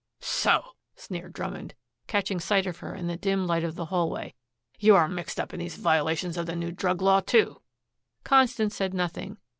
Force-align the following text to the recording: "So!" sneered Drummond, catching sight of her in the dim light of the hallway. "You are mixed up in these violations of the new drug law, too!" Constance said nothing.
"So!" 0.23 0.71
sneered 0.95 1.33
Drummond, 1.33 1.75
catching 2.07 2.39
sight 2.39 2.65
of 2.65 2.79
her 2.79 2.95
in 2.95 3.05
the 3.05 3.17
dim 3.17 3.45
light 3.45 3.63
of 3.63 3.75
the 3.75 3.85
hallway. 3.85 4.33
"You 4.79 4.95
are 4.95 5.07
mixed 5.07 5.39
up 5.39 5.53
in 5.53 5.59
these 5.59 5.75
violations 5.75 6.37
of 6.37 6.47
the 6.47 6.55
new 6.55 6.71
drug 6.71 7.03
law, 7.03 7.19
too!" 7.19 7.61
Constance 8.23 8.75
said 8.75 8.95
nothing. 8.95 9.37